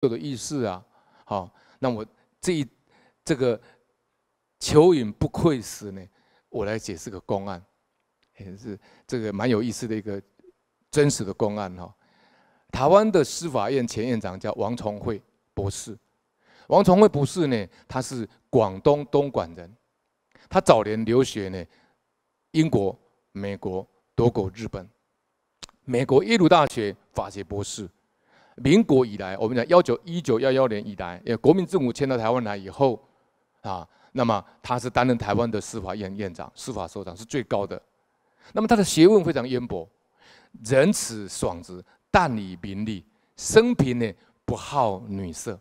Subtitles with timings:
[0.00, 0.84] 有的意思啊。
[1.24, 2.04] 好，那我
[2.40, 2.66] 这一
[3.24, 3.58] 这个
[4.58, 6.04] 蚯蚓不愧死呢，
[6.48, 7.62] 我来解释个公案，
[8.38, 10.20] 也是这个蛮有意思的一个
[10.90, 11.94] 真实的公案哈。
[12.70, 15.22] 台湾的司法院前院长叫王崇惠
[15.54, 15.96] 博士，
[16.68, 19.76] 王崇惠博士呢，他是广东东莞人，
[20.48, 21.64] 他早年留学呢，
[22.52, 22.98] 英国、
[23.32, 24.88] 美国、德国、日本。
[25.84, 27.88] 美国耶鲁大学法学博士，
[28.56, 33.02] 民国以来，我们讲幺九一九幺幺年以来，也，国民政府迁到台湾来以后，
[33.62, 37.80] 啊，那么他是担任台湾的司法院院长、司法首长是最高的。
[38.52, 39.88] 那么他的学问非常渊博，
[40.64, 43.04] 仁慈爽直，淡以名利，
[43.36, 44.12] 生平呢
[44.44, 45.58] 不好女色。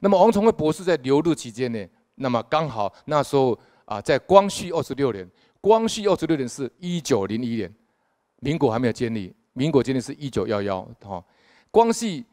[0.00, 5.28] 那么王崇惠博士在留日期间呢，那么刚好那时候啊，在光绪二十六年，
[5.60, 7.74] 光绪二十六年是一九零一年。
[8.40, 11.24] 民国还没有建立，民国建立是一九幺幺，哈，
[11.70, 12.24] 光绪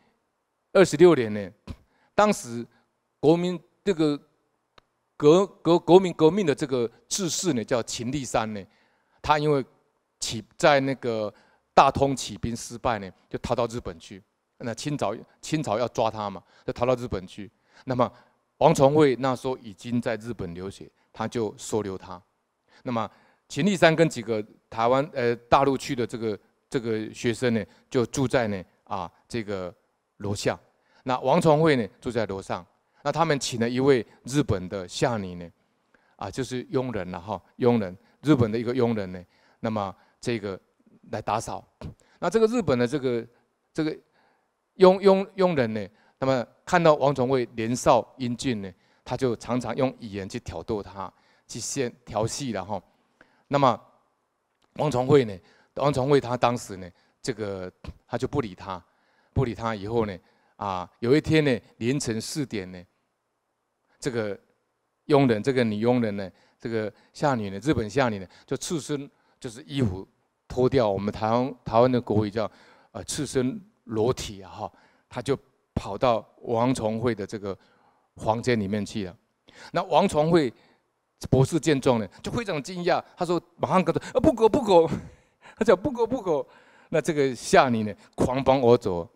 [0.74, 1.50] 二十六年呢，
[2.14, 2.66] 当时
[3.20, 4.20] 国民这个
[5.16, 8.62] 革革国民革命的这个志士呢，叫秦立山呢，
[9.22, 9.63] 他因为
[10.20, 11.34] 起在那个
[11.74, 14.22] 大通起兵失败呢，就逃到日本去。
[14.63, 17.50] 那清朝清朝要抓他嘛，就逃到日本去。
[17.85, 18.12] 那么
[18.58, 22.22] 王崇惠那时候已经在日本留学，他就收留他。
[22.84, 23.10] 那么
[23.48, 26.38] 秦立山跟几个台湾呃大陆去的这个
[26.72, 29.72] 这个学生呢，就住在呢啊这个
[30.18, 30.58] 楼下。
[31.04, 32.66] 那王崇惠呢住在楼上。
[33.04, 35.52] 那他们请了一位日本的下女呢，
[36.16, 39.22] 啊就是佣人了哈，佣人日本的一个佣人呢。
[39.60, 40.58] 那么这个
[41.12, 41.68] 来打扫。
[42.20, 43.28] 那这个日本的这个
[43.74, 43.98] 这个
[44.76, 45.85] 佣佣佣人呢，
[46.20, 48.72] 那么看到王崇惠年少英俊呢，
[49.04, 51.12] 他就常常用语言去挑逗他，
[51.48, 52.82] 去先调戏然后。
[53.50, 53.78] 那么，
[54.76, 55.38] 王崇惠呢？
[55.76, 56.90] 王崇惠他当时呢，
[57.22, 57.72] 这个
[58.08, 58.84] 他就不理他，
[59.34, 60.18] 不理他以后呢，
[60.55, 62.84] 啊，有一天呢，凌晨四点呢，
[64.00, 64.38] 这个
[65.06, 69.09] 佣人，这个女佣人呢，这个下女呢，日本下女呢，就赤身，
[69.40, 70.07] 就是衣服
[70.47, 72.50] 脱掉，我们台湾台湾的国语叫
[72.91, 74.72] 呃赤身裸体啊哈，
[75.07, 75.38] 他就
[75.74, 77.57] 跑到王崇惠的这个
[78.18, 79.16] 房间里面去了。
[79.72, 80.53] 那王崇惠。
[81.29, 83.00] 博士见状呢，就非常惊讶。
[83.16, 84.91] 他说：“马上跟着，啊不可不可！”
[85.61, 86.44] 他讲：“不可不可！”
[86.89, 89.07] 那这个下女呢，狂奔而走。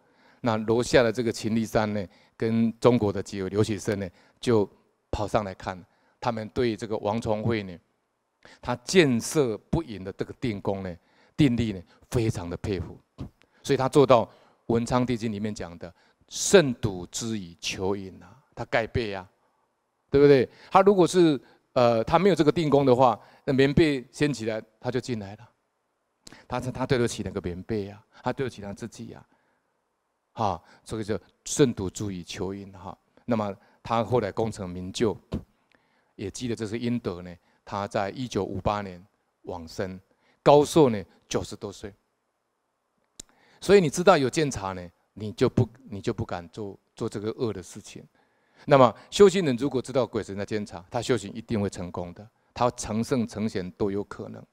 [0.41, 2.07] 那楼下的这个秦立山呢，
[2.37, 4.07] 跟中国的几个留学生呢，
[4.39, 4.69] 就
[5.09, 5.83] 跑上来看。
[6.21, 7.75] 他们对这个王崇惠呢，
[8.61, 10.95] 他见色不淫的这个定功呢、
[11.35, 12.95] 定力呢，非常的佩服。
[13.63, 14.23] 所以他做到
[14.67, 15.91] 《文昌帝君》里面讲的
[16.29, 19.27] “慎独之以求淫”啊，他盖被啊，
[20.11, 20.47] 对不对？
[20.69, 21.41] 他如果是
[21.73, 25.49] 呃，他没有这个定功的话，那棉被掀起来，他就进来了。
[26.47, 29.25] 他是他对得起那个棉被呀，他对得起他自己呀，
[30.33, 32.97] 哈，所以就慎独之以求因哈。
[33.25, 35.17] 那么他后来功成名就，
[36.15, 37.35] 也积了这是阴德呢。
[37.63, 39.03] 他在一九五八年
[39.43, 39.99] 往生，
[40.43, 41.93] 高寿呢九十多岁。
[43.59, 48.03] 所以你知道有监察呢，你就不你就不敢做做这个恶的事情。
[48.65, 54.45] 那么修行人如果知道鬼神在监察，他修行一定会成功的，他成圣成贤都有可能。